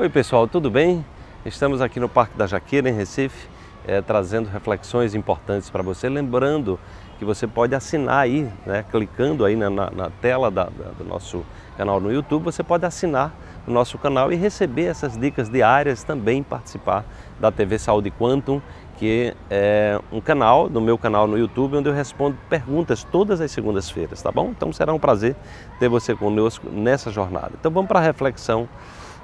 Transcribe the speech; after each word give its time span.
Oi 0.00 0.08
pessoal, 0.08 0.46
tudo 0.46 0.70
bem? 0.70 1.04
Estamos 1.44 1.80
aqui 1.80 1.98
no 1.98 2.08
Parque 2.08 2.38
da 2.38 2.46
Jaqueira, 2.46 2.88
em 2.88 2.92
Recife, 2.92 3.48
é, 3.84 4.00
trazendo 4.00 4.48
reflexões 4.48 5.12
importantes 5.12 5.70
para 5.70 5.82
você, 5.82 6.08
lembrando 6.08 6.78
que 7.18 7.24
você 7.24 7.48
pode 7.48 7.74
assinar 7.74 8.20
aí, 8.20 8.48
né, 8.64 8.84
clicando 8.92 9.44
aí 9.44 9.56
na, 9.56 9.68
na, 9.68 9.90
na 9.90 10.08
tela 10.08 10.52
da, 10.52 10.66
da, 10.66 10.90
do 10.96 11.04
nosso 11.04 11.44
canal 11.76 11.98
no 11.98 12.12
YouTube, 12.12 12.44
você 12.44 12.62
pode 12.62 12.86
assinar 12.86 13.34
o 13.66 13.72
nosso 13.72 13.98
canal 13.98 14.32
e 14.32 14.36
receber 14.36 14.84
essas 14.84 15.16
dicas 15.16 15.48
diárias, 15.48 16.04
também 16.04 16.44
participar 16.44 17.04
da 17.40 17.50
TV 17.50 17.76
Saúde 17.76 18.12
Quantum, 18.12 18.62
que 18.98 19.34
é 19.50 20.00
um 20.12 20.20
canal, 20.20 20.70
no 20.70 20.80
meu 20.80 20.96
canal 20.96 21.26
no 21.26 21.36
YouTube, 21.36 21.76
onde 21.76 21.88
eu 21.88 21.92
respondo 21.92 22.38
perguntas 22.48 23.02
todas 23.02 23.40
as 23.40 23.50
segundas-feiras, 23.50 24.22
tá 24.22 24.30
bom? 24.30 24.50
Então 24.50 24.72
será 24.72 24.94
um 24.94 24.98
prazer 25.00 25.34
ter 25.80 25.88
você 25.88 26.14
conosco 26.14 26.70
nessa 26.70 27.10
jornada. 27.10 27.50
Então 27.58 27.72
vamos 27.72 27.88
para 27.88 27.98
a 27.98 28.02
reflexão 28.02 28.68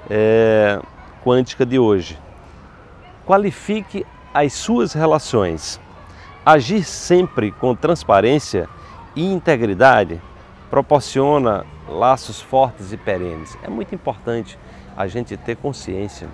é, 0.09 0.79
quântica 1.23 1.65
de 1.65 1.79
hoje. 1.79 2.19
Qualifique 3.25 4.05
as 4.33 4.53
suas 4.53 4.93
relações. 4.93 5.79
Agir 6.45 6.83
sempre 6.83 7.51
com 7.51 7.75
transparência 7.75 8.69
e 9.15 9.25
integridade 9.25 10.21
proporciona 10.69 11.65
laços 11.87 12.41
fortes 12.41 12.91
e 12.91 12.97
perenes. 12.97 13.57
É 13.63 13.69
muito 13.69 13.95
importante 13.95 14.57
a 14.95 15.07
gente 15.07 15.35
ter 15.37 15.55
consciência 15.55 16.27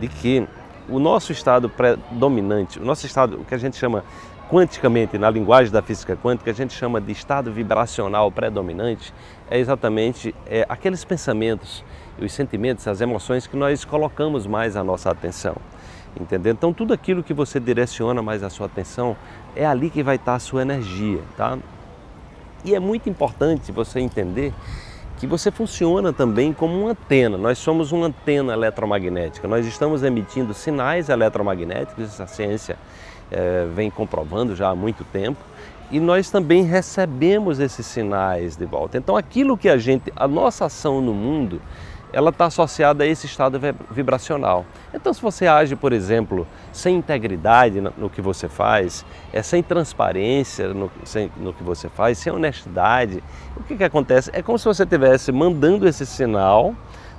de 0.00 0.08
que 0.08 0.46
o 0.88 0.98
nosso 0.98 1.32
estado 1.32 1.68
predominante, 1.68 2.78
o 2.78 2.84
nosso 2.84 3.06
estado, 3.06 3.40
o 3.40 3.44
que 3.44 3.54
a 3.54 3.58
gente 3.58 3.76
chama 3.76 4.04
quanticamente, 4.52 5.16
na 5.16 5.30
linguagem 5.30 5.72
da 5.72 5.80
física 5.80 6.14
quântica, 6.14 6.50
a 6.50 6.52
gente 6.54 6.74
chama 6.74 7.00
de 7.00 7.10
estado 7.10 7.50
vibracional 7.50 8.30
predominante, 8.30 9.10
é 9.50 9.58
exatamente 9.58 10.34
é, 10.44 10.66
aqueles 10.68 11.02
pensamentos, 11.06 11.82
os 12.20 12.34
sentimentos, 12.34 12.86
as 12.86 13.00
emoções 13.00 13.46
que 13.46 13.56
nós 13.56 13.82
colocamos 13.82 14.46
mais 14.46 14.76
a 14.76 14.84
nossa 14.84 15.10
atenção. 15.10 15.56
Entendeu? 16.20 16.52
Então 16.52 16.70
tudo 16.70 16.92
aquilo 16.92 17.22
que 17.22 17.32
você 17.32 17.58
direciona 17.58 18.20
mais 18.20 18.42
a 18.42 18.50
sua 18.50 18.66
atenção 18.66 19.16
é 19.56 19.64
ali 19.64 19.88
que 19.88 20.02
vai 20.02 20.16
estar 20.16 20.34
a 20.34 20.38
sua 20.38 20.60
energia, 20.60 21.20
tá? 21.34 21.58
E 22.62 22.74
é 22.74 22.78
muito 22.78 23.08
importante 23.08 23.72
você 23.72 24.00
entender 24.00 24.52
que 25.16 25.26
você 25.26 25.50
funciona 25.50 26.12
também 26.12 26.52
como 26.52 26.78
uma 26.78 26.90
antena. 26.90 27.38
Nós 27.38 27.56
somos 27.56 27.90
uma 27.90 28.08
antena 28.08 28.52
eletromagnética. 28.52 29.48
Nós 29.48 29.64
estamos 29.64 30.02
emitindo 30.02 30.52
sinais 30.52 31.08
eletromagnéticos, 31.08 32.04
essa 32.04 32.26
ciência 32.26 32.76
é, 33.32 33.66
vem 33.74 33.90
comprovando 33.90 34.54
já 34.54 34.68
há 34.68 34.74
muito 34.74 35.04
tempo, 35.04 35.40
e 35.90 35.98
nós 36.00 36.30
também 36.30 36.62
recebemos 36.62 37.58
esses 37.58 37.84
sinais 37.84 38.56
de 38.56 38.64
volta. 38.64 38.96
Então, 38.96 39.16
aquilo 39.16 39.58
que 39.58 39.68
a 39.68 39.76
gente, 39.76 40.12
a 40.16 40.26
nossa 40.26 40.66
ação 40.66 41.02
no 41.02 41.12
mundo, 41.12 41.60
ela 42.12 42.30
está 42.30 42.46
associada 42.46 43.04
a 43.04 43.06
esse 43.06 43.26
estado 43.26 43.58
vibracional. 43.90 44.66
Então, 44.92 45.12
se 45.12 45.20
você 45.20 45.46
age, 45.46 45.74
por 45.74 45.92
exemplo, 45.92 46.46
sem 46.72 46.96
integridade 46.96 47.80
no 47.80 48.10
que 48.10 48.20
você 48.20 48.48
faz, 48.48 49.04
é 49.32 49.42
sem 49.42 49.62
transparência 49.62 50.68
no, 50.68 50.90
sem, 51.04 51.32
no 51.38 51.52
que 51.52 51.62
você 51.62 51.88
faz, 51.88 52.18
sem 52.18 52.32
honestidade, 52.32 53.22
o 53.56 53.62
que, 53.62 53.76
que 53.76 53.84
acontece? 53.84 54.30
É 54.32 54.42
como 54.42 54.58
se 54.58 54.66
você 54.66 54.82
estivesse 54.82 55.32
mandando 55.32 55.88
esse 55.88 56.04
sinal 56.04 56.74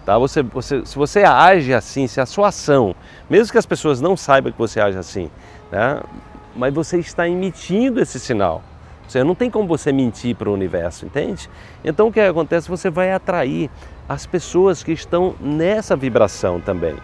Tá? 0.05 0.17
Você, 0.17 0.43
você, 0.43 0.85
se 0.85 0.95
você 0.95 1.23
age 1.23 1.73
assim, 1.73 2.07
se 2.07 2.19
a 2.19 2.25
sua 2.25 2.49
ação, 2.49 2.95
mesmo 3.29 3.51
que 3.51 3.57
as 3.57 3.65
pessoas 3.65 4.01
não 4.01 4.17
saibam 4.17 4.51
que 4.51 4.57
você 4.57 4.79
age 4.79 4.97
assim, 4.97 5.29
né? 5.71 6.01
mas 6.55 6.73
você 6.73 6.99
está 6.99 7.27
emitindo 7.27 8.01
esse 8.01 8.19
sinal. 8.19 8.61
Seja, 9.07 9.23
não 9.23 9.35
tem 9.35 9.49
como 9.49 9.67
você 9.67 9.91
mentir 9.91 10.35
para 10.35 10.49
o 10.49 10.53
universo, 10.53 11.05
entende? 11.05 11.49
Então 11.83 12.07
o 12.07 12.11
que 12.11 12.19
acontece? 12.19 12.69
Você 12.69 12.89
vai 12.89 13.11
atrair 13.11 13.69
as 14.07 14.25
pessoas 14.25 14.83
que 14.83 14.91
estão 14.91 15.35
nessa 15.39 15.95
vibração 15.95 16.59
também. 16.59 16.95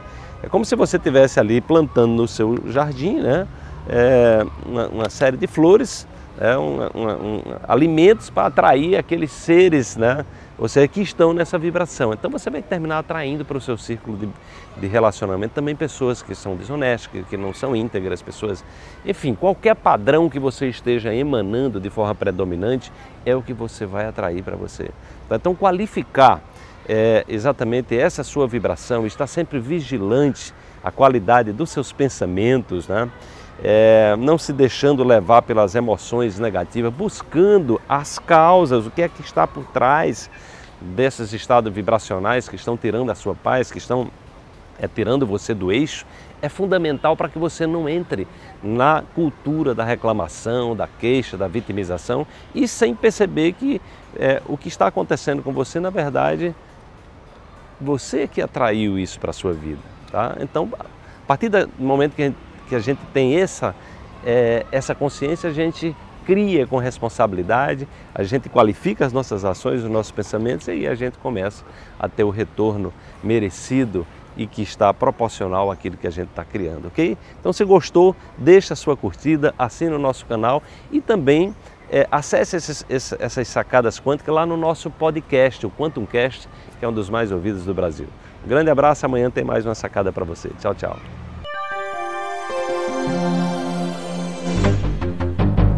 É 0.42 0.48
como 0.48 0.64
se 0.66 0.76
você 0.76 0.98
estivesse 0.98 1.40
ali 1.40 1.62
plantando 1.62 2.14
no 2.14 2.28
seu 2.28 2.58
jardim 2.68 3.20
né? 3.20 3.48
É, 3.88 4.46
uma, 4.66 4.88
uma 4.88 5.10
série 5.10 5.36
de 5.38 5.48
flores 5.48 6.08
é, 6.40 6.58
um, 6.58 6.82
um, 6.96 7.42
alimentos 7.68 8.30
para 8.30 8.48
atrair 8.48 8.96
aqueles 8.96 9.32
seres, 9.32 9.98
né? 9.98 10.26
Ou 10.60 10.68
seja, 10.68 10.88
que 10.90 11.02
estão 11.02 11.34
nessa 11.34 11.58
vibração. 11.58 12.12
Então 12.12 12.30
você 12.30 12.50
vai 12.50 12.62
terminar 12.62 13.00
atraindo 13.00 13.46
para 13.46 13.58
o 13.58 13.62
seu 13.62 13.78
círculo 13.78 14.18
de, 14.18 14.30
de 14.78 14.88
relacionamento 14.88 15.54
também 15.54 15.74
pessoas 15.74 16.22
que 16.22 16.36
são 16.36 16.56
desonestas, 16.56 17.10
que, 17.10 17.24
que 17.24 17.38
não 17.38 17.54
são 17.54 17.74
íntegras, 17.74 18.22
pessoas. 18.22 18.64
Enfim, 19.06 19.34
qualquer 19.34 19.76
padrão 19.76 20.30
que 20.30 20.38
você 20.38 20.68
esteja 20.68 21.14
emanando 21.14 21.80
de 21.80 21.90
forma 21.90 22.14
predominante 22.14 22.92
é 23.26 23.34
o 23.34 23.42
que 23.42 23.54
você 23.54 23.86
vai 23.86 24.06
atrair 24.06 24.44
para 24.44 24.58
você. 24.58 24.92
Então, 25.32 25.56
qualificar 25.56 26.42
é, 26.88 27.24
exatamente 27.30 27.98
essa 27.98 28.24
sua 28.24 28.48
vibração, 28.48 29.06
estar 29.06 29.28
sempre 29.28 29.60
vigilante 29.60 30.54
a 30.84 30.92
qualidade 30.92 31.54
dos 31.54 31.70
seus 31.70 31.94
pensamentos, 31.94 32.88
né? 32.88 33.10
É, 33.64 34.16
não 34.18 34.38
se 34.38 34.54
deixando 34.54 35.04
levar 35.04 35.42
pelas 35.42 35.76
emoções 35.76 36.40
negativas, 36.40 36.94
buscando 36.94 37.82
as 37.88 38.18
causas, 38.18 38.86
o 38.86 38.92
que 38.92 39.02
é 39.02 39.10
que 39.10 39.22
está 39.22 39.46
por 39.46 39.66
trás 39.66 40.30
desses 40.80 41.34
estados 41.34 41.72
vibracionais 41.74 42.48
que 42.48 42.56
estão 42.56 42.78
tirando 42.78 43.12
a 43.12 43.16
sua 43.16 43.36
paz, 43.36 43.70
que 43.70 43.78
estão 43.78 44.10
é, 44.80 44.88
tirando 44.88 45.28
você 45.28 45.54
do 45.54 45.72
eixo, 45.72 46.06
é 46.42 46.48
fundamental 46.48 47.18
para 47.18 47.28
que 47.28 47.38
você 47.38 47.68
não 47.68 47.90
entre 47.90 48.26
na 48.64 49.04
cultura 49.14 49.76
da 49.76 49.84
reclamação, 49.84 50.74
da 50.74 50.88
queixa, 50.88 51.36
da 51.36 51.50
vitimização 51.50 52.26
e 52.56 52.66
sem 52.66 52.96
perceber 52.96 53.52
que 53.54 53.82
é, 54.16 54.42
o 54.48 54.58
que 54.58 54.70
está 54.70 54.88
acontecendo 54.88 55.44
com 55.44 55.52
você, 55.52 55.82
na 55.82 55.90
verdade, 55.90 56.56
você 57.80 58.26
que 58.26 58.42
atraiu 58.42 58.98
isso 58.98 59.20
para 59.20 59.32
a 59.32 59.34
sua 59.34 59.52
vida. 59.52 59.82
Tá? 60.10 60.38
Então, 60.40 60.70
a 60.80 61.28
partir 61.28 61.50
do 61.50 61.70
momento 61.78 62.16
que 62.16 62.22
a 62.22 62.26
gente 62.28 62.49
que 62.70 62.76
a 62.76 62.80
gente 62.80 63.00
tem 63.14 63.36
essa, 63.36 63.76
é, 64.26 64.66
essa 64.72 64.96
consciência, 64.96 65.50
a 65.50 65.54
gente 65.54 65.96
cria 66.26 66.68
com 66.68 66.78
responsabilidade, 66.78 67.88
a 68.14 68.22
gente 68.24 68.48
qualifica 68.50 69.06
as 69.06 69.12
nossas 69.12 69.44
ações, 69.44 69.84
os 69.84 69.90
nossos 69.90 70.12
pensamentos 70.12 70.68
e 70.68 70.72
aí 70.72 70.88
a 70.88 70.94
gente 70.94 71.18
começa 71.18 71.66
a 72.00 72.08
ter 72.08 72.24
o 72.24 72.30
retorno 72.30 72.94
merecido 73.24 74.06
e 74.38 74.46
que 74.46 74.62
está 74.62 74.94
proporcional 74.94 75.72
àquilo 75.72 75.98
que 75.98 76.06
a 76.06 76.12
gente 76.12 76.30
está 76.30 76.46
criando, 76.46 76.88
ok? 76.88 77.18
Então 77.40 77.52
se 77.52 77.66
gostou, 77.66 78.16
deixa 78.38 78.74
a 78.74 78.78
sua 78.78 78.96
curtida, 78.96 79.54
assine 79.58 79.92
o 79.92 80.00
nosso 80.00 80.26
canal 80.28 80.62
e 80.92 81.02
também 81.02 81.54
é, 81.92 82.08
acesse 82.12 82.56
esses, 82.56 82.86
essas 82.88 83.48
sacadas 83.48 84.00
quânticas 84.00 84.34
lá 84.34 84.46
no 84.46 84.56
nosso 84.56 84.92
podcast, 84.92 85.66
o 85.66 85.72
QuantumCast, 85.72 86.48
que 86.78 86.86
é 86.86 86.88
um 86.88 86.94
dos 86.94 87.10
mais 87.10 87.32
ouvidos 87.32 87.66
do 87.66 87.74
Brasil. 87.74 88.08
Um 88.46 88.48
grande 88.48 88.70
abraço, 88.70 89.06
amanhã 89.06 89.30
tem 89.32 89.44
mais 89.44 89.66
uma 89.66 89.76
sacada 89.76 90.12
para 90.12 90.24
você. 90.24 90.50
Tchau, 90.60 90.76
tchau. 90.76 91.29